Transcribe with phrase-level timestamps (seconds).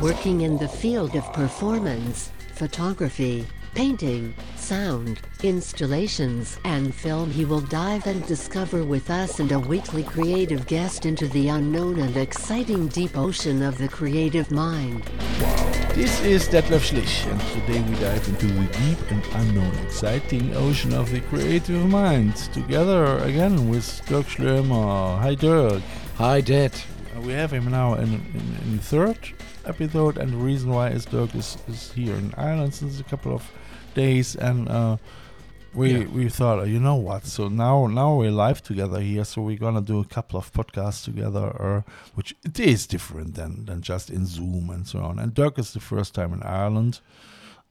[0.00, 8.06] Working in the field of performance, photography, painting, sound, installations, and film, he will dive
[8.06, 13.14] and discover with us and a weekly creative guest into the unknown and exciting deep
[13.18, 15.02] ocean of the creative mind.
[15.94, 20.94] This is Detlef Schlich, and today we dive into the deep and unknown, exciting ocean
[20.94, 22.36] of the creative mind.
[22.54, 25.18] Together again with Dirk Schlömer.
[25.20, 25.82] Hi, Dirk.
[26.16, 26.72] Hi, Dad.
[27.16, 29.18] Uh, we have him now in, in, in the third
[29.64, 33.34] episode, and the reason why is Dirk is, is here in Ireland since a couple
[33.34, 33.50] of
[33.94, 34.96] days, and uh,
[35.74, 36.06] we Yeah.
[36.06, 37.26] we thought, uh, you know what?
[37.26, 41.04] So now now we're live together here, so we're gonna do a couple of podcasts
[41.04, 41.82] together, uh,
[42.14, 45.18] which it is different than than just in Zoom and so on.
[45.18, 47.00] And Dirk is the first time in Ireland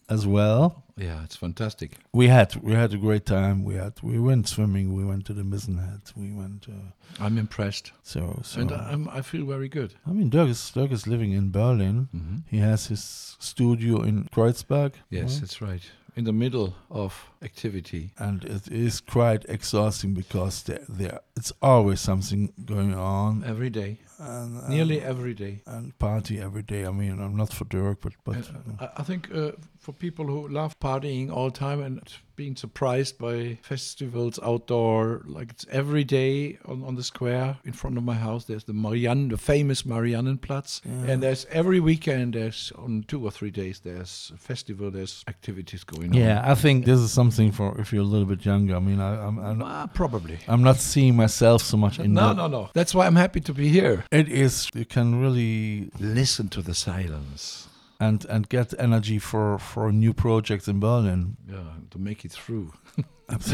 [0.10, 0.84] as well.
[0.98, 1.92] Yeah, it's fantastic.
[2.14, 3.64] We had we had a great time.
[3.64, 4.94] We had we went swimming.
[4.94, 6.02] We went to the Mizen Head.
[6.16, 8.60] We went uh, I'm impressed, so so.
[8.62, 9.94] and I'm, I feel very good.
[10.06, 12.10] I mean, Dirk is Dirk is living in Berlin.
[12.12, 14.94] hmm He has his studio in Kreuzberg.
[15.10, 15.42] Yes, right?
[15.42, 15.92] that's right.
[16.16, 18.12] In the middle of activity.
[18.18, 24.00] and it is quite exhausting because there, there it's always something going on Every day,
[24.20, 25.62] and, uh, nearly every day.
[25.66, 26.86] and party every day.
[26.86, 29.94] I mean, I'm not for Dirk, but but And, uh, I, I think uh, for
[29.94, 32.02] people who love partying all the time and
[32.36, 37.98] being surprised by festivals outdoor, like it's every day on, on the square in front
[37.98, 38.46] of my house.
[38.46, 41.12] There's the Marianne, the famous Mariannenplatz, Yeah.
[41.14, 42.34] and there's every weekend.
[42.34, 43.80] There's on two or three days.
[43.80, 44.92] There's a festival.
[44.92, 46.14] There's activities going on.
[46.14, 48.76] yeah, I think this is something for if you're a little bit younger.
[48.76, 50.38] I mean, I, I'm I'm, Ah, probably.
[50.48, 52.38] I'm not seeing myself so much in No, that.
[52.38, 52.70] no, no.
[52.74, 54.04] That's why I'm happy to be here.
[54.12, 57.68] It is you can really Listen to the silence.
[58.00, 61.36] and and get energy for for new projects in Berlin.
[61.48, 62.72] Yeah, to make it through.
[63.30, 63.54] Abs-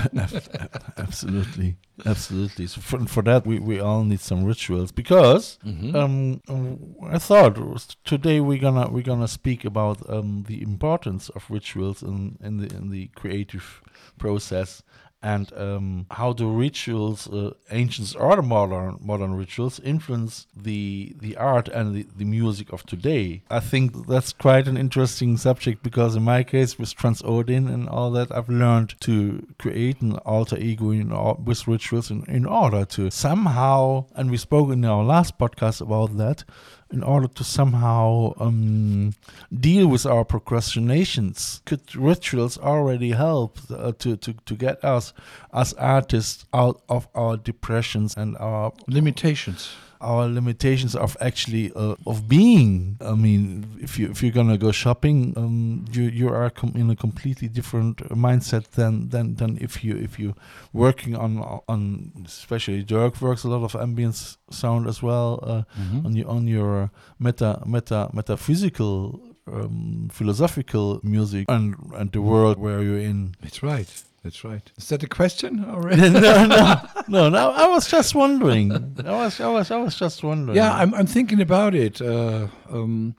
[0.97, 2.67] absolutely, absolutely.
[2.67, 5.93] So for, for that, we, we all need some rituals because Mhm.
[5.95, 7.57] um, um, I thought
[8.05, 12.67] today we're gonna we're gonna speak about um, the importance of rituals in, in the
[12.77, 13.81] in the creative
[14.17, 14.81] process
[15.25, 21.67] and um, how do rituals, uh, ancient or modern modern rituals, influence the the art
[21.67, 23.41] and the, the music of today.
[23.49, 28.11] I think that's quite an interesting subject because in my case with Transodin and all
[28.11, 31.09] that, I've learned to create an alter ego in,
[31.43, 36.17] with rituals in, in order to somehow, and we spoke in our last podcast about
[36.17, 36.43] that,
[36.91, 39.13] in order to somehow um,
[39.51, 41.61] deal with our procrastinations.
[41.65, 45.13] Could rituals already help uh, to, to, to get us
[45.53, 49.69] as artists out of our depressions and our Limitations.
[50.11, 52.97] Our limitations of actually uh, of being.
[53.01, 53.43] I mean,
[53.87, 57.47] if you if you're gonna go shopping, um, you you are com- in a completely
[57.57, 60.29] different mindset than than than if you if you
[60.73, 61.31] working on
[61.73, 66.05] on especially Dirk works a lot of ambience sound as well uh, Mhm.
[66.05, 66.89] on your on your
[67.19, 69.19] meta meta metaphysical.
[69.47, 73.35] Um, philosophical music and and the world where you're in.
[73.43, 73.89] That's right.
[74.25, 74.71] That's right.
[74.75, 76.01] Is that a question already?
[76.09, 77.51] no, no, no, no.
[77.51, 78.71] I was just wondering.
[79.05, 80.55] I was, I was, I was just wondering.
[80.57, 83.15] yeah, I'm, I'm thinking about it uh, um,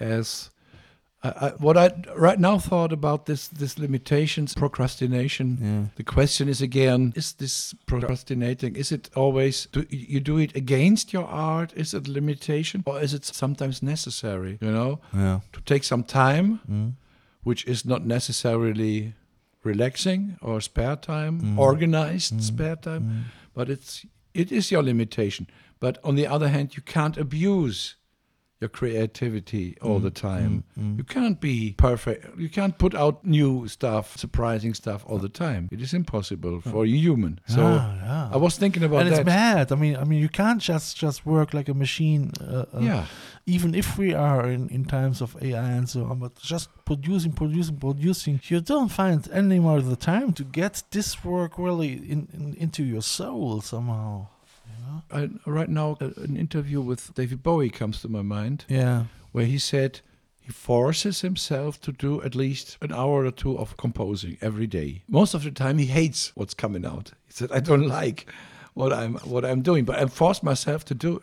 [0.00, 0.48] as
[1.22, 5.58] I, I, what I right now thought about this this limitations, procrastination.
[5.60, 5.92] Yeah.
[5.96, 8.76] The question is again: Is this procrastinating?
[8.76, 11.74] Is it always do you do it against your art?
[11.76, 14.56] Is it limitation, or is it sometimes necessary?
[14.62, 15.40] You know, Yeah.
[15.52, 16.92] to take some time, Mm.
[17.44, 19.12] which is not necessarily
[19.66, 21.58] relaxing or spare time, Mm.
[21.58, 23.22] organized spare time, Mm.
[23.54, 25.46] but it's it is your limitation.
[25.80, 27.96] But on the other hand, you can't abuse
[28.60, 30.64] your creativity all the time.
[30.78, 30.96] mm.
[30.98, 32.38] You can't be perfect.
[32.38, 35.68] You can't put out new stuff, surprising stuff all the time.
[35.70, 37.38] It is impossible for a human.
[37.46, 38.30] So Ah, yeah.
[38.32, 39.26] I was thinking about and it's that.
[39.26, 39.72] mad.
[39.72, 42.30] I mean, I mean, you can't just just work like a machine.
[42.40, 43.04] Uh, uh, Yeah.
[43.48, 47.32] Even if we are in, in times of AI and so on, but just producing,
[47.32, 52.28] producing, producing, you don't find any more the time to get this work really in,
[52.32, 54.26] in into your soul somehow.
[54.66, 55.02] You know?
[55.46, 58.64] I, right now, uh, an interview with David Bowie comes to my mind.
[58.68, 59.04] Yeah.
[59.32, 60.00] where he said
[60.40, 65.02] he forces himself to do at least an hour or two of composing every day.
[65.08, 67.12] Most of the time, he hates what's coming out.
[67.26, 68.26] He said, "I don't like
[68.74, 71.20] what I'm what I'm doing, but I forced myself to do."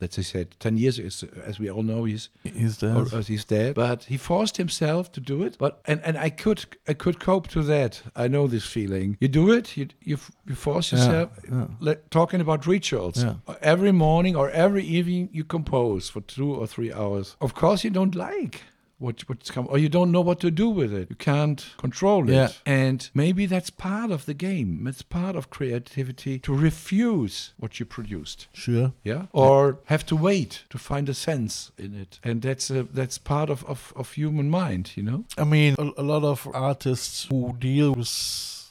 [0.00, 3.12] Let's say ten years, as, as we all know, he's He's dead.
[3.14, 3.74] or, he's dead.
[3.74, 5.56] But he forced himself to do it.
[5.58, 8.02] But and, and I could I could cope to that.
[8.14, 9.16] I know this feeling.
[9.20, 9.74] You do it.
[9.76, 11.30] You you, you force Yeah, yourself.
[11.50, 11.66] yeah.
[11.80, 13.24] Like, talking about rituals.
[13.24, 13.34] Yeah.
[13.62, 17.36] Every morning or every evening you compose for two or three hours.
[17.40, 18.62] Of course you don't like
[18.98, 21.08] what what's come or you don't know what to do with it.
[21.10, 22.32] You can't control it.
[22.34, 22.48] Yeah.
[22.64, 24.86] And maybe that's part of the game.
[24.88, 28.92] It's part of creativity to refuse what you produced Sure.
[29.04, 32.84] yeah uh, or have to wait to find a sense in it and that's a,
[32.84, 36.48] that's part of, of, of human mind you know I mean, a, a lot of
[36.54, 38.08] artists who deal with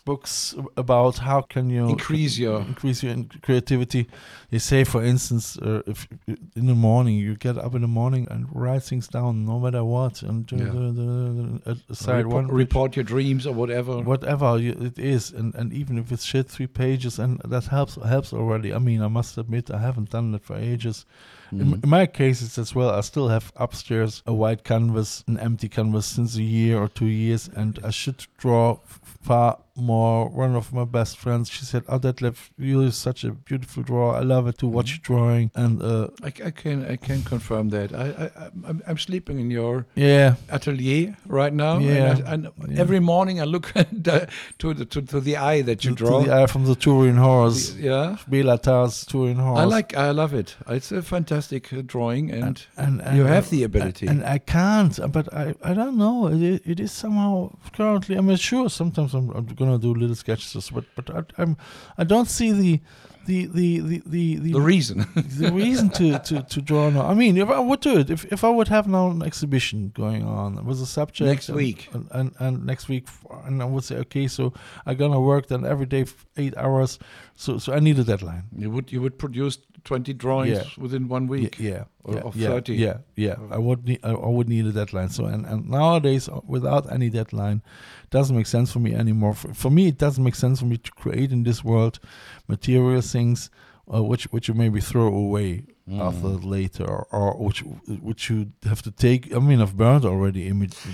[0.06, 4.07] books about how can you Increase your- increase your creativity.
[4.52, 6.07] They say, for instance, uh, if
[6.56, 9.84] in the morning you get up in the morning and write things down, no matter
[9.84, 10.66] what, and uh, Yeah.
[10.66, 15.31] the, the, the, aside report, one report your dreams or whatever whatever you, it is,
[15.31, 18.74] and, and even if it's shit three pages, and that helps helps already.
[18.74, 21.06] I mean, I must admit, I haven't done that for ages.
[21.51, 21.84] In, Mhm.
[21.84, 26.06] in my cases as well, I still have upstairs a white canvas, an empty canvas
[26.06, 28.80] since a year or two years, and I should draw
[29.22, 30.30] far more.
[30.30, 34.16] One of my best friends, she said, "Oh, Detlef, you're such a beautiful drawer.
[34.16, 37.69] I love it to watch you drawing." And uh, I, I can I can confirm
[37.69, 42.33] that I, I I'm, I'm sleeping in your yeah, atelier right now Yeah, and, I,
[42.33, 42.80] and yeah.
[42.81, 44.27] every morning I look the,
[44.60, 46.75] to the to, to the eye that you to, draw to the eye from the
[46.75, 49.60] Turin horse, The- yeah Béla Tarr's Turin horse.
[49.60, 53.50] I like I love it it's a fantastic uh, drawing and, and, and you have
[53.50, 55.00] the ability and I can't.
[55.12, 56.27] But I, I don't know.
[56.27, 58.18] It, it is somehow currently.
[58.18, 58.69] I mean, sure.
[58.69, 61.57] Sometimes I'm, I'm gonna do little sketches, but but I, I'm
[61.97, 62.81] I don't see the
[63.25, 67.06] the the the the, the, the reason the reason to, to, to draw now.
[67.07, 69.92] I mean, if I would do it, if, if I would have now an exhibition
[69.94, 71.89] going on with a subject Next and- week.
[71.94, 73.07] and, and, and next week,
[73.45, 74.54] and I would say, okay, so
[74.86, 76.06] I'm gonna work then every day
[76.38, 77.00] eight hours,
[77.36, 78.44] so so I need a deadline.
[78.56, 80.63] you would you would produce 20 drawings Yeah.
[80.83, 82.74] within one week Yeah, yeah, Or- yeah, or 30.
[82.75, 83.36] Yeah, yeah.
[83.51, 85.10] I would need, I, I would need a deadline.
[85.10, 87.62] So and, and nowadays, uh, without any deadline,
[88.10, 89.36] doesn't make sense for me anymore.
[89.36, 92.00] For, for me, it doesn't make sense for me to create in this world
[92.47, 93.50] material things,
[93.94, 95.63] uh, which which you maybe throw away
[96.00, 97.63] after later, or, or which
[98.01, 99.33] which you have to take.
[99.36, 100.86] I mean, I've burned already images.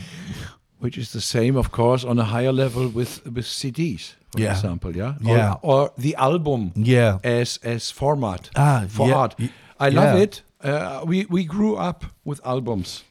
[0.80, 4.52] which is the same, of course, on a higher level with with CDs, for Yeah.
[4.56, 5.54] example, yeah, Yeah.
[5.62, 7.20] or, or the album Yeah.
[7.24, 9.36] as as format Ah, for yeah, art.
[9.80, 10.24] I love yeah.
[10.24, 10.44] it.
[10.64, 13.04] Uh, we we grew up with albums.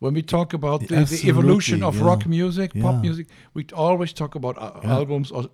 [0.00, 4.34] When we talk about the, the evolution of rock music, pop music, we always talk
[4.34, 5.44] about uh, albums or,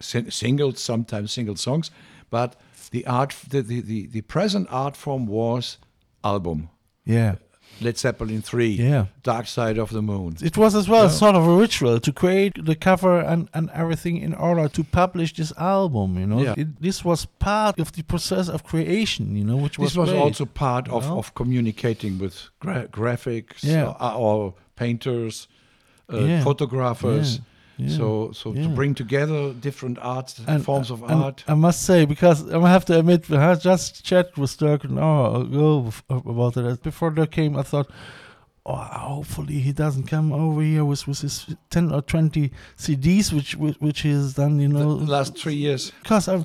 [0.00, 1.90] singles, sometimes single songs.
[2.30, 2.56] But
[2.90, 5.78] the art, the, the, the, the present art form was
[6.22, 6.68] album.
[7.04, 7.36] Yeah.
[7.80, 9.06] Led Zeppelin 3, Yeah.
[9.24, 10.36] Dark Side of the Moon.
[10.40, 14.16] It was as well sort of a ritual to create the cover and, and everything
[14.18, 16.16] in order to publish this album.
[16.16, 16.54] You know, Yeah.
[16.56, 19.34] it, this was part of the process of creation.
[19.34, 20.20] You know, which was This was great.
[20.20, 21.18] also part of, know?
[21.18, 23.86] of communicating with gra- graphics Yeah.
[24.00, 25.48] or, or painters,
[26.12, 26.44] uh, Yeah.
[26.44, 27.40] photographers.
[27.76, 31.44] Yeah, yeah, So, so to bring together different arts, And- forms of uh, and art.
[31.48, 35.42] I must say, because I have to admit, I just chatted with Dirk an hour
[35.42, 36.82] ago about it.
[36.82, 37.90] Before Dirk came, I thought,
[38.66, 43.56] oh, hopefully he doesn't come over here with, with his 10 or 20 CDs, which
[43.56, 44.88] which, which he has done, you the know.
[44.90, 45.92] last three years.
[46.02, 46.44] because I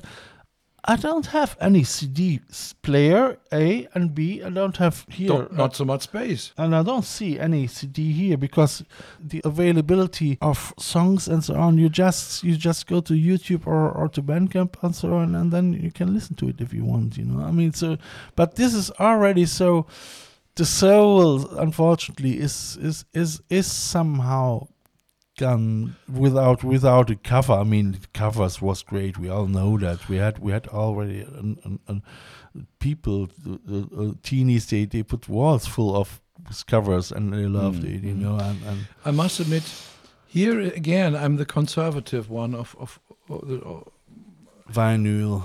[0.84, 2.40] I don't have any CD
[2.82, 4.42] player A and B.
[4.42, 6.52] I don't have here, Don't, not so much space.
[6.56, 8.82] and I don't see any CD here because
[9.22, 11.76] the availability of songs and so on.
[11.78, 15.52] You just you just go to YouTube or, or to Bandcamp and so on, and
[15.52, 17.16] then you can listen to it if you want.
[17.18, 17.98] You know, I mean, so
[18.34, 19.86] but this is already so.
[20.56, 24.66] The soul, unfortunately, is is is is somehow
[26.08, 27.54] without without a cover.
[27.54, 29.18] I mean, covers was great.
[29.18, 30.08] We all know that.
[30.08, 32.02] We had we had already an, an, an
[32.78, 34.68] people, uh, uh, teenies.
[34.68, 36.20] They they put walls full of
[36.66, 38.04] covers and they loved Mm, it.
[38.04, 38.18] You mm.
[38.20, 39.62] know, and, and I must admit,
[40.26, 43.88] here again, I'm the conservative one of, of, of the, of
[44.72, 45.42] vinyl.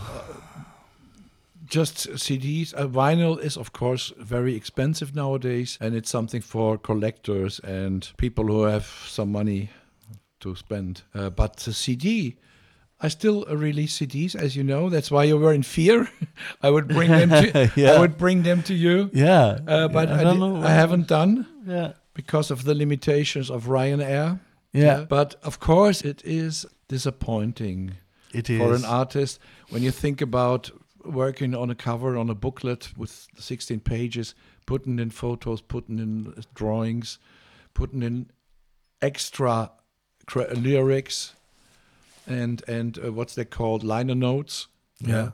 [1.66, 2.74] just CDs.
[2.74, 8.46] Uh, vinyl is, of course, very expensive nowadays, and it's something for collectors and people
[8.46, 9.70] who have some money
[10.46, 11.02] to spend.
[11.14, 12.36] Uh, but the CD,
[13.02, 14.90] I still release CDs, as you know.
[14.90, 16.08] That's why you were in fear.
[16.62, 17.30] I would bring them.
[17.30, 19.10] To, I would bring them to you.
[19.14, 20.64] Yeah, Uh, but yeah, I, don't di- know.
[20.68, 24.40] I haven't done Yeah, because of the limitations of Ryanair.
[24.74, 27.92] yeah, But of course, it is disappointing
[28.34, 28.60] it is.
[28.60, 29.40] for an artist
[29.72, 30.72] when you think about
[31.04, 34.36] working on a cover on a booklet with 16 pages,
[34.66, 37.20] putting in photos, putting in drawings,
[37.74, 38.26] putting in
[39.02, 39.70] extra
[40.34, 41.34] lyrics
[42.28, 44.68] and and uh, what's they called liner notes
[45.00, 45.32] Yeah.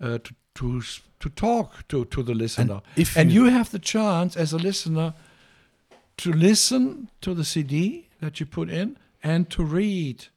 [0.00, 0.80] uh, to to
[1.20, 4.58] to talk to to the listener if and you- you have the chance as a
[4.58, 5.14] listener
[6.16, 10.28] to listen to the CD that you put in and to read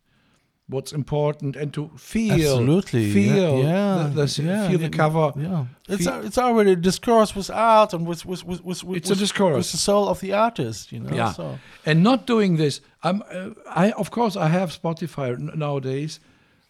[0.69, 3.11] what's important and to feel Absolutely.
[3.13, 7.33] feel yeah, the, the, yeah, feel the cover Yeah, it's a, it's already a discourse
[7.35, 9.55] with art and with with with, with, with It's a with- discourse.
[9.57, 10.91] with the soul of the artist.
[10.91, 11.15] You know.
[11.15, 11.31] Yeah.
[11.33, 11.57] So.
[11.85, 13.49] and not doing this i'm uh,
[13.85, 16.19] i of course i have spotify n- nowadays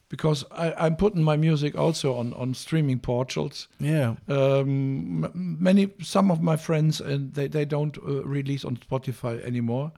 [0.10, 4.16] because I, i'm putting my music also on on streaming portals Yeah.
[4.28, 9.92] um, many some of my friends and they, they don't uh, release on spotify anymore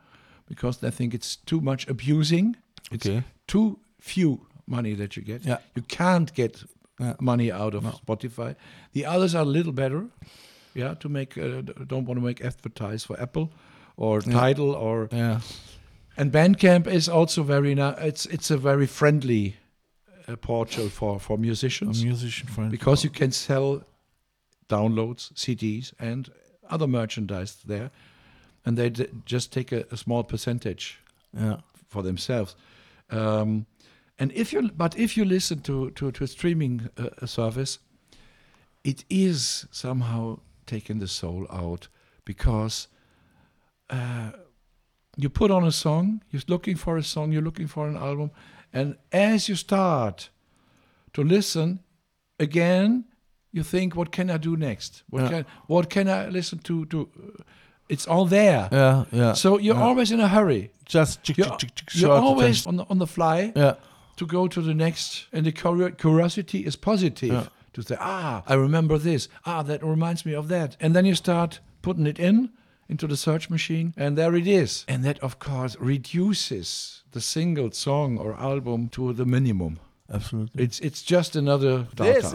[0.47, 2.55] because they think it's too much abusing
[2.91, 3.23] it's Okay.
[3.47, 5.57] too few money that you get Yeah.
[5.75, 6.63] you can't get
[6.99, 7.15] Yeah.
[7.19, 8.55] money out of spotify
[8.93, 10.01] the others are a little better
[10.73, 13.47] yeah to make uh, don't want to make advertise for apple
[13.97, 15.39] or tidal or Yeah.
[16.17, 19.55] and Bandcamp is also very na- it's it's a very friendly
[20.27, 22.01] uh, portal for for musicians.
[22.01, 22.71] A musician friend.
[22.71, 23.81] because you can sell
[24.67, 26.29] downloads, CDs, and
[26.69, 27.89] other merchandise there,
[28.65, 30.99] and they d- just take a, a small percentage
[31.33, 31.57] Yeah.
[31.87, 32.55] for themselves.
[33.09, 33.65] Um,
[34.19, 37.79] and if you but if you listen to to, to a streaming uh, service,
[38.83, 41.87] it is somehow taking the soul out
[42.25, 42.87] because
[43.89, 44.31] uh,
[45.17, 48.31] you put on a song, you're looking for a song, you're looking for an album,
[48.73, 50.29] and as you start
[51.13, 51.79] to listen
[52.39, 53.05] again,
[53.51, 55.03] you think, what can I do next?
[55.09, 55.29] What Yeah.
[55.29, 56.85] can what can I listen to?
[56.85, 57.09] To
[57.89, 58.69] it's all there.
[58.71, 59.05] Yeah.
[59.11, 59.33] Yeah.
[59.33, 59.81] So you're yeah.
[59.83, 60.71] always in a hurry.
[60.85, 63.75] just chick, You're, chick, chick, chick, you're always on the, on the fly Yeah.
[64.19, 65.51] To go to the next, and the
[65.97, 67.47] curiosity is positive Yeah.
[67.73, 69.29] to say, ah, I remember this.
[69.45, 70.75] Ah, that reminds me of that.
[70.81, 72.49] And then you start putting it in
[72.89, 74.83] into the search machine, and there it is.
[74.87, 79.79] And that, of course, reduces the single song or album to the minimum.
[80.11, 80.63] Absolutely.
[80.63, 82.31] It's it's just another data.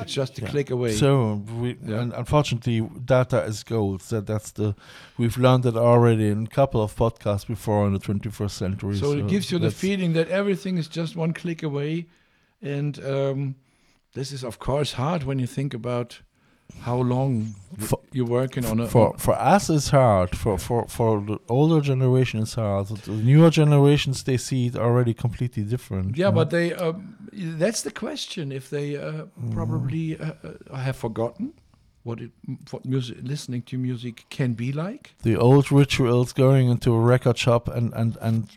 [0.00, 0.92] It's just a click away.
[0.92, 4.02] So we, and unfortunately, data is gold.
[4.02, 4.74] So that's the
[5.18, 8.96] we've learned that already in a couple of podcasts before in the 21st century.
[8.96, 12.06] So it gives you the that's- feeling that everything is just one click away,
[12.60, 13.54] and um,
[14.14, 16.20] this is of course hard when you think about
[16.80, 18.88] how long For- you're working on it?
[18.90, 20.36] for for us it's hard.
[20.36, 22.88] For for for the older generation it's hard.
[22.88, 26.16] The newer generations they see it already completely different.
[26.16, 26.32] yeah, know?
[26.32, 28.52] but they um, that's the question.
[28.52, 30.32] If they uh, probably uh,
[30.70, 31.54] uh, have forgotten
[32.02, 32.32] what it,
[32.70, 37.38] what music listening to music can be like, the old rituals going into a record
[37.38, 38.48] shop and and and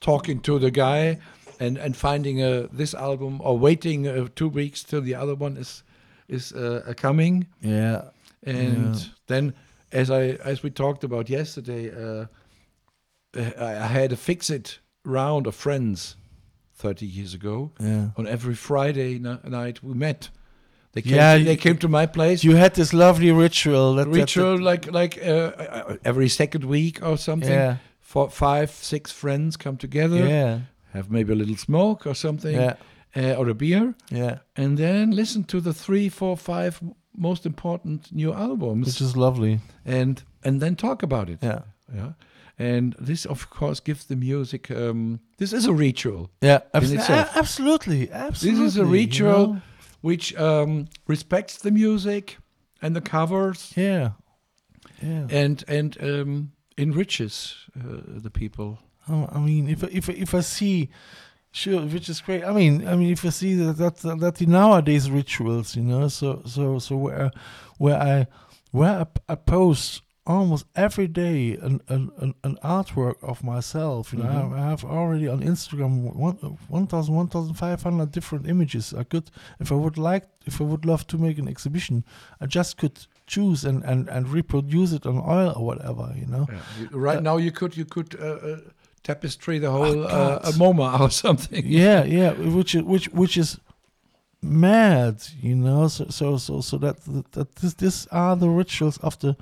[0.00, 1.18] talking to the guy,
[1.58, 5.56] and and finding uh, this album or waiting uh, two weeks till the other one
[5.56, 5.82] is
[6.30, 7.46] is uh, coming.
[7.60, 8.02] yeah.
[8.42, 9.04] And Yeah.
[9.26, 9.52] then
[9.92, 12.26] as i as we talked about yesterday uh,
[13.58, 16.16] I, had a fix it round of friends
[16.74, 17.70] 30 years ago.
[17.80, 18.10] Yeah.
[18.16, 20.30] on every friday ni- night we met.
[20.92, 22.42] They came, Yeah, they came to my place.
[22.48, 26.98] You had this lovely ritual that that- ritual like like uh, uh, every second week
[27.02, 27.52] or something.
[27.58, 27.76] Yeah.
[28.00, 30.16] For five six friends come together.
[30.28, 30.58] Yeah.
[30.92, 32.54] Have maybe a little smoke or something.
[32.56, 32.74] Yeah
[33.16, 36.80] uh, or a beer yeah and then listen to the three four five
[37.16, 41.38] most important new albums which is lovely and and then talk about it.
[41.42, 41.60] yeah
[41.94, 42.12] Yeah.
[42.58, 44.70] And this, of course, gives the music.
[44.70, 49.46] Um, this is a ritual, yeah abs- a- absolutely absolutely This is a you ritual
[49.54, 49.60] know?
[50.02, 52.36] which um, respects the music
[52.82, 54.10] and the covers, yeah
[55.02, 58.78] yeah and and um, enriches uh, the people.
[59.08, 60.88] Oh, I mean, if if if I see,
[61.52, 62.44] sure, which is great.
[62.44, 66.08] I mean, I mean, if you see that that that the nowadays rituals, you know,
[66.08, 67.30] so so so where
[67.78, 68.26] where I
[68.72, 74.12] where I post almost every day an an, an, artwork of myself.
[74.12, 74.52] You know, Mhm.
[74.52, 76.36] I, I have already on Instagram one,
[76.68, 78.94] 1,000, 1,500 different images.
[78.94, 82.04] I could, if I would like, if I would love to make an exhibition,
[82.40, 86.12] I just could choose and and and reproduce it on oil or whatever.
[86.14, 86.46] You know.
[86.92, 88.60] Right Uh, now, you could you could uh, uh,
[89.02, 91.64] tapestry the whole uh, a MoMA or something.
[91.66, 93.58] yeah yeah which is which which is
[94.42, 95.88] mad you know?
[95.88, 96.96] So so so so that
[97.32, 99.36] that this this are the rituals of the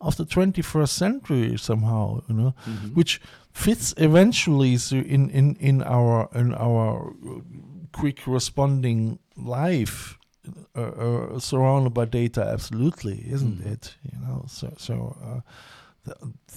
[0.00, 2.54] of the 21st century somehow you know?
[2.94, 3.20] Which
[3.52, 7.12] fits eventually so in in in our in our
[7.92, 10.18] quick responding life
[10.76, 13.72] uh, uh, surrounded by data absolutely isn't Mhm.
[13.72, 13.94] it?
[14.12, 14.44] You know?
[14.48, 15.40] So so uh,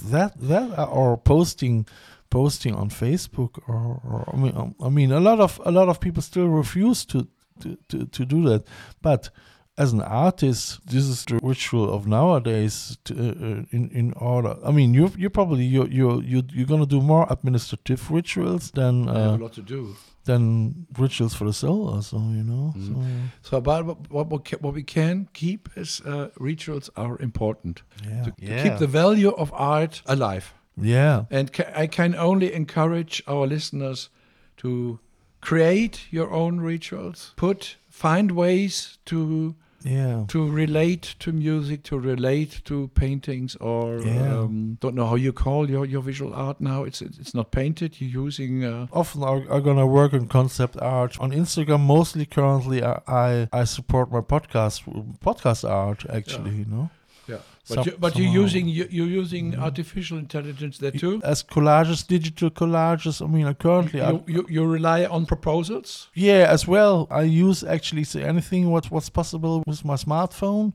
[0.09, 1.85] that that or posting
[2.29, 5.89] posting on Facebook or, or I mean um, I mean a lot of a lot
[5.89, 7.27] of people still refuse to
[7.61, 8.67] to, to, to do that
[9.01, 9.29] but
[9.79, 14.71] as an artist this is the ritual of nowadays to, uh, in in order I
[14.71, 19.07] mean you you probably you you you you're going to do more administrative rituals than
[19.07, 19.95] uh, a lot to do.
[20.25, 23.29] than rituals for the soul also you know Mm.
[23.41, 28.23] so So, about what what, what we can keep is uh, rituals are important yeah
[28.25, 30.53] to, to yeah keep the value of art alive.
[30.81, 34.09] Yeah And ca- I can only encourage our listeners
[34.57, 34.99] to
[35.41, 37.33] create your own rituals.
[37.35, 44.39] Put find ways to yeah to relate to music, to relate to paintings, or Yeah.
[44.39, 46.83] um, don't know how you call your, your visual art now.
[46.85, 48.01] It's it's not painted.
[48.01, 51.81] You're using uh, often are, are gonna work on concept art on Instagram.
[51.81, 54.83] Mostly currently, I I, I support my podcast
[55.19, 56.51] podcast art actually.
[56.51, 56.57] Yeah.
[56.59, 56.89] You know.
[57.69, 61.19] But Some- you, but you're using you, you're using artificial intelligence there too.
[61.23, 63.21] as collages, digital collages.
[63.21, 66.07] I mean, I currently I, You, you, you rely on proposals.
[66.13, 67.07] yeah as well.
[67.11, 70.73] I use actually say anything what what's possible with my smartphone,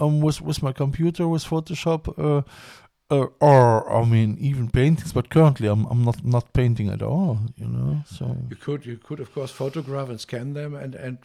[0.00, 2.02] um, with with my computer, with Photoshop.
[2.18, 2.42] Uh,
[3.08, 7.38] uh, or I mean, even paintings, but currently I'm I'm not not painting at all,
[7.56, 8.02] you know.
[8.06, 11.18] So You could you could of course photograph and scan them and and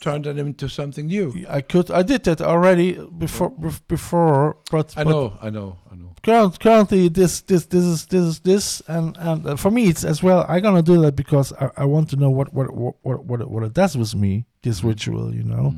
[0.00, 1.44] turn them into something new.
[1.48, 3.50] I could I did that already before
[3.88, 6.14] before, but I but know, I know, I know.
[6.22, 10.04] current, currently this this this is this is this and and uh, for me it's
[10.04, 12.94] as well I'm gonna do that because i, I want to know what what what
[13.02, 15.74] what what it, what it does with me this ritual you know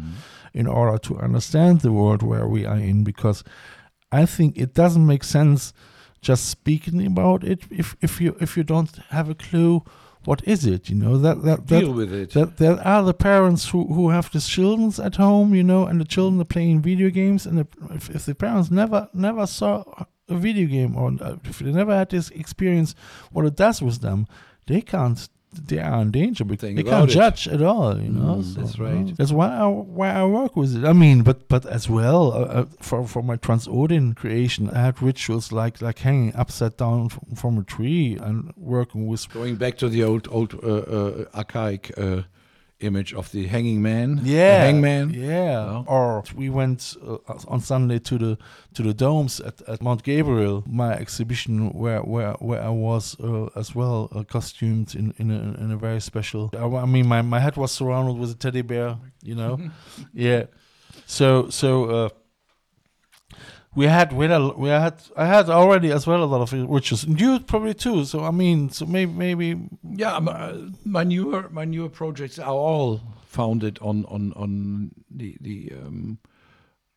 [0.55, 3.45] in order to understand the world where we are in because
[4.13, 5.73] i think it doesn't make sense
[6.21, 9.83] just speaking about it if if you if you don't have a clue
[10.25, 12.31] what is it you know that that, that Deal with it.
[12.33, 16.01] that there are the parents who, who have the children at home, you know, and
[16.01, 19.85] the children are playing video games, and the, if, if the parents never never saw
[20.29, 22.95] a video game or uh, if they never had this experience,
[23.33, 24.27] what it does with them,
[24.67, 25.29] they can't.
[25.51, 27.15] They are in danger because they can't it.
[27.15, 28.37] judge at all, you know.
[28.37, 29.17] Mm, that's right.
[29.17, 30.85] That's why I why I work with it.
[30.85, 35.01] I mean, but but as well uh, uh, for for my Transodin creation, I had
[35.03, 39.79] rituals like like hanging upside down f- from a tree and working with Going back
[39.79, 42.23] to the old old uh, uh, archaic uh,
[42.81, 45.11] image of the hanging man, yeah hangman.
[45.11, 45.85] yeah No?
[45.89, 48.39] or we went uh, on sunday to the
[48.75, 53.47] to the domes at, at mount gabriel my exhibition where where where i was uh,
[53.57, 57.23] as well uh, costumed in in a, in a very special I, I mean my,
[57.23, 59.59] my head was surrounded with a teddy bear you know
[60.15, 60.45] yeah
[61.07, 62.09] so so uh
[63.79, 67.05] we had we had, we had I had already as well a lot of rituals.
[67.05, 68.05] And you probably too.
[68.05, 70.53] So I mean, so maybe maybe Yeah, my,
[70.85, 76.19] my newer my newer projects are all founded on on on the the um,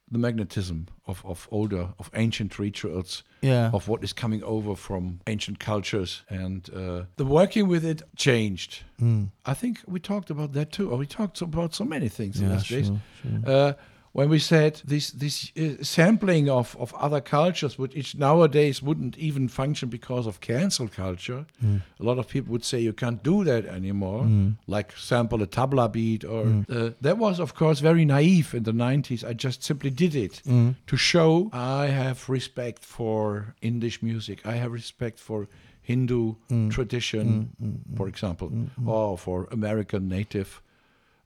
[0.10, 5.20] the magnetism of of older of ancient rituals yeah of what is coming over from
[5.28, 8.84] ancient cultures and uh, the working with it changed.
[9.00, 9.30] Mm.
[9.46, 12.48] I think we talked about that too, or we talked about so many things in
[12.48, 12.88] yeah those days.
[12.88, 13.42] sure, sure.
[13.46, 13.74] uh,
[14.14, 19.48] when we said this this uh, sampling of, of other cultures, which nowadays wouldn't even
[19.48, 21.82] function because of cancel culture, mm.
[22.00, 24.56] a lot of people would say you can't do that anymore, mm.
[24.68, 26.66] like sample a tabla beat, or mm.
[26.70, 29.24] uh, that was of course very naive in the 90s.
[29.26, 30.42] I just simply did it
[30.88, 35.48] to show I have respect for Indish music, I have respect for
[35.82, 36.36] Hindu
[36.70, 37.50] tradition,
[37.96, 38.52] for example,
[38.86, 40.62] or for American native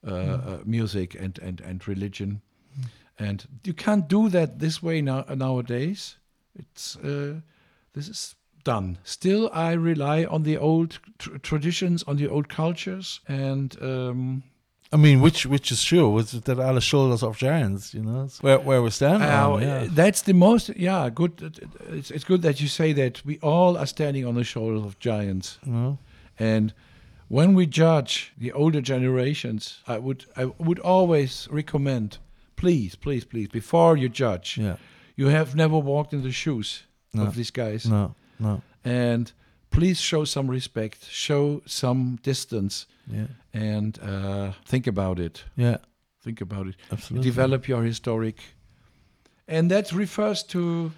[0.08, 2.42] uh, uh, music and, and, and religion.
[3.18, 6.18] And you can't do that this way now nowadays.
[6.54, 7.42] It's uh,
[7.94, 8.98] this is done.
[9.04, 14.44] Still, I rely on the old tr- traditions, on the old cultures, and um,
[14.92, 18.28] I mean, which which is true, was that are the shoulders of giants, you know,
[18.42, 19.20] where where we stand.
[19.20, 19.88] now, uh, yeah.
[19.90, 20.70] that's the most.
[20.76, 21.62] Yeah, good.
[21.90, 23.26] It's, it's good that you say that.
[23.26, 25.58] We all are standing on the shoulders of giants.
[25.66, 25.98] you know?
[26.38, 26.74] And
[27.28, 32.20] when we judge the older generations, I would I would always recommend,
[32.56, 34.78] please, please, please, before you judge, Yeah.
[35.16, 37.24] you have never walked in the shoes No.
[37.24, 38.62] of these guys, No, no.
[38.84, 39.32] and
[39.70, 43.28] please show some respect, show some distance, Yeah.
[43.54, 45.44] and uh, think about it.
[45.58, 45.78] Yeah.
[46.24, 46.76] Think about it.
[46.92, 47.30] Absolutely.
[47.30, 48.42] Develop your historic,
[49.48, 50.92] and that refers to.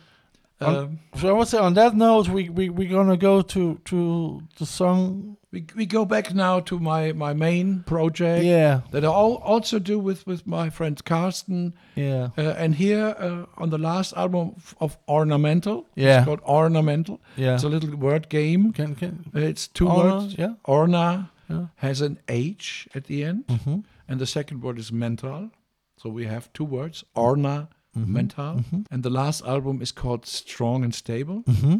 [0.59, 4.41] Um, So I would say on that note, we we we're gonna go to to
[4.57, 5.37] the song.
[5.51, 8.81] we, we go back now to my, my main project Yeah.
[8.91, 11.73] that I al- also do with, with my friend Carsten.
[11.95, 12.29] Yeah.
[12.37, 16.17] Uh, and here uh, on the last album of, of Ornah Mental, Yeah.
[16.17, 17.19] it's called Ornah Mental.
[17.37, 17.53] Yeah.
[17.55, 18.73] It's a little word game.
[18.73, 19.25] Can can.
[19.33, 20.35] It's two Ornah, words.
[20.37, 20.53] yeah.
[20.65, 21.67] Ornah Yeah.
[21.75, 23.83] has an H at the end, Mhm.
[24.09, 25.49] and the second word is mental.
[25.95, 27.67] So we have two words, Ornah
[28.05, 28.61] mental.
[28.91, 31.77] And the last album is called Strong and Stable, hmm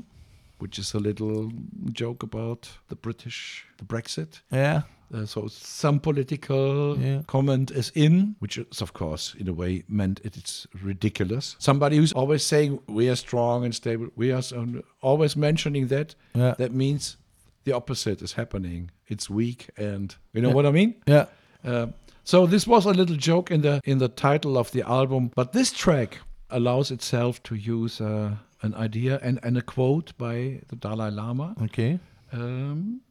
[0.60, 1.52] which is a little
[1.92, 4.42] joke about the British, the Brexit.
[4.52, 4.82] Yeah.
[5.14, 7.22] Uh, so some political Yeah.
[7.28, 11.56] comment is in, which is of course in a way meant it, it's ridiculous.
[11.60, 14.66] Somebody who's always saying we are strong and stable, we are so,
[15.02, 16.16] always mentioning that.
[16.34, 16.56] Yeah.
[16.58, 17.18] That means
[17.64, 18.90] the opposite is happening.
[19.08, 20.96] It's weak, and you know what I mean.
[21.06, 21.26] Yeah.
[21.64, 21.88] Uh,
[22.32, 25.52] so this was a little joke in the in the title of the album, but
[25.52, 26.18] this track
[26.50, 28.30] allows itself to use uh,
[28.62, 32.00] an idea and, and a quote by the Dalai Lama, Okay.
[32.34, 33.02] um,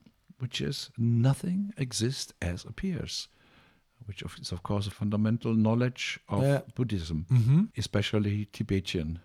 [0.41, 3.29] which is "Nothing exists as appears,"
[4.07, 6.61] which is of course a fundamental knowledge of Yeah.
[6.75, 7.63] Buddhism, Mm-hmm.
[7.77, 9.19] especially Tibetan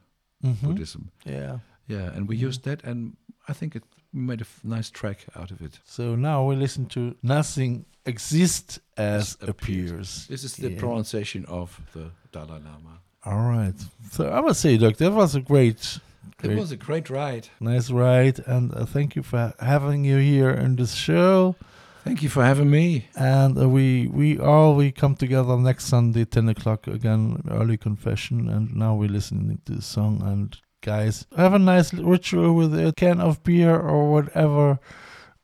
[0.43, 0.67] Mm-hmm.
[0.67, 1.11] Buddhism.
[1.25, 1.59] Yeah.
[1.87, 3.15] Yeah, and we used that, and
[3.49, 5.79] I think it we made a f- nice track out of it.
[5.85, 10.27] So now we listen to Nothing Exists as As Appears.
[10.27, 10.79] This is the Yeah.
[10.79, 12.99] pronunciation of the Dalai Lama.
[13.23, 13.75] All right.
[14.11, 15.99] So I must say, Doc, that was a great,
[16.43, 17.47] It was a great ride.
[17.59, 18.39] nice ride.
[18.47, 21.55] And uh, thank you for having you here in this show.
[22.03, 23.05] Thank you for having me.
[23.15, 28.49] And uh, we we all we come together next Sunday, ten o'clock again, early confession.
[28.49, 30.21] And now we're listening to the song.
[30.23, 34.79] And guys, have a nice ritual with a can of beer or whatever.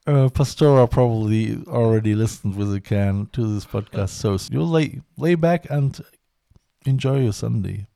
[0.06, 5.36] Uh, Pastora probably already listened with a can to this podcast, so you lay lay
[5.36, 6.00] back and
[6.86, 7.88] enjoy your Sunday.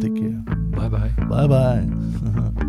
[0.00, 0.42] Take care.
[0.70, 1.12] Bye bye.
[1.28, 2.64] Bye bye.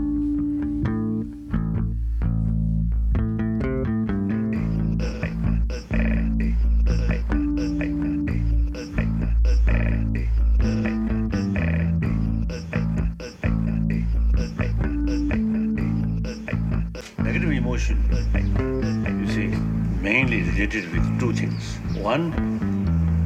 [20.73, 21.77] with two things.
[21.97, 22.31] One,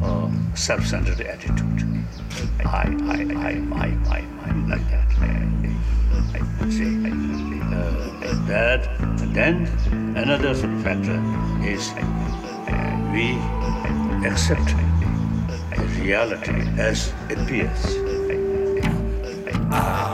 [0.02, 2.06] uh, self-centered attitude.
[2.66, 3.54] I, I, I,
[4.70, 5.10] like that.
[6.34, 7.04] I see.
[7.74, 8.88] Uh, that,
[9.20, 9.68] and then
[10.16, 10.54] another
[10.84, 11.20] factor
[11.68, 13.36] is uh, we
[14.28, 14.74] accept
[16.00, 18.14] reality as it appears.
[19.74, 20.13] Shunyata.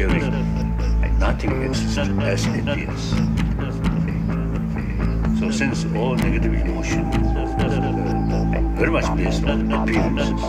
[0.00, 0.20] Theory.
[1.18, 3.10] Nothing exists as it is.
[5.38, 7.04] So since all negative emotion
[8.78, 10.40] very much based on appearances,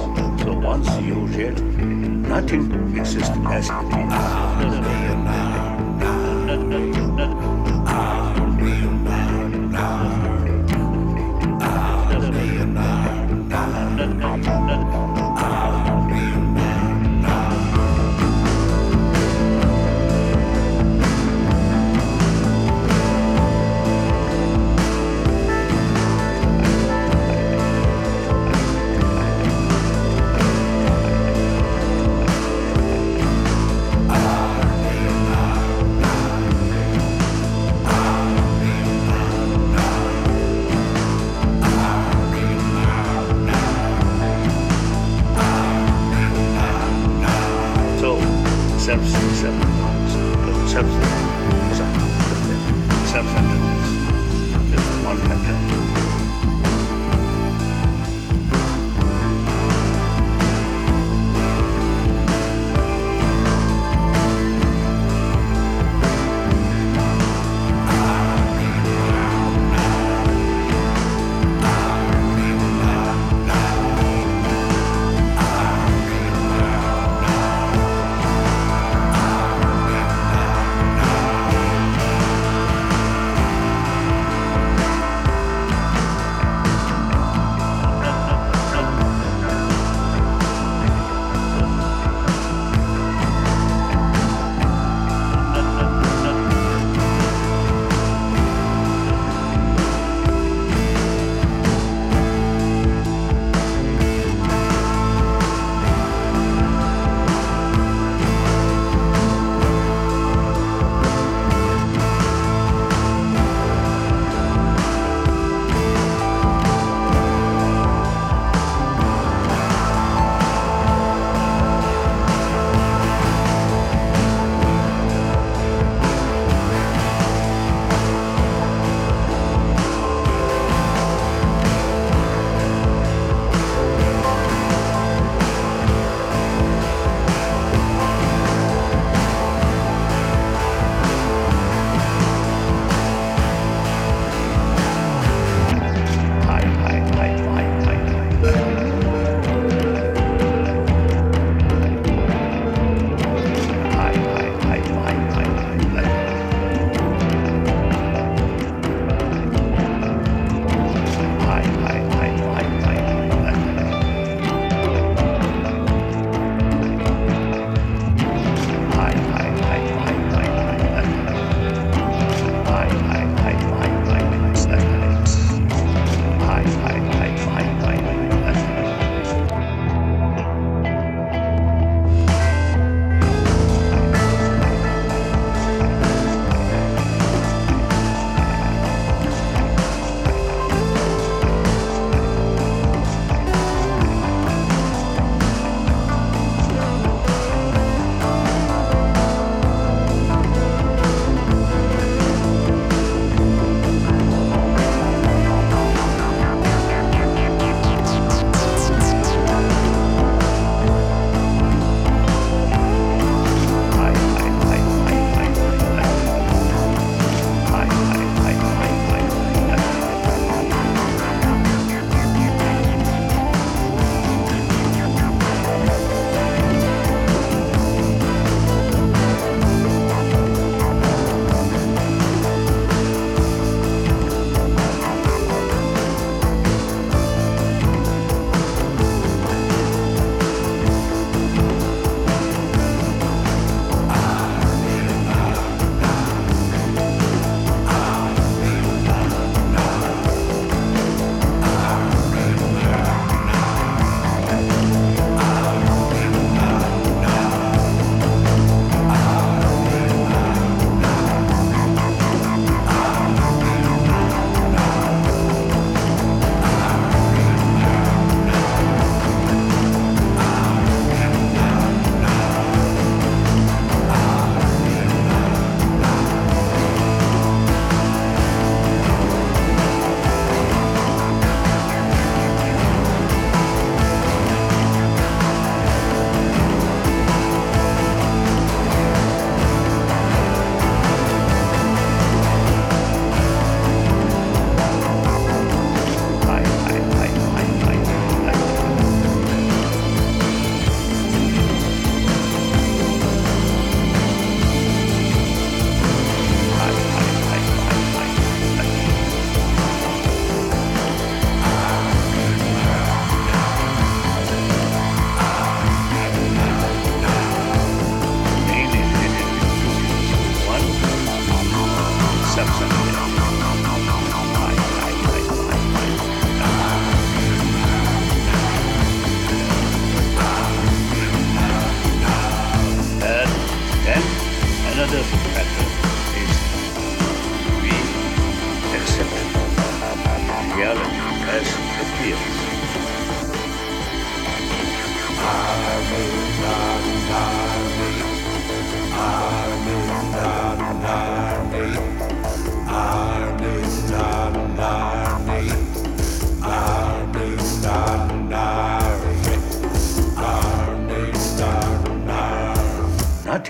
[0.42, 4.14] so once you realize nothing exists as it is.
[4.14, 5.61] Ah,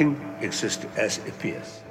[0.02, 1.91] Nothing exists as it appears.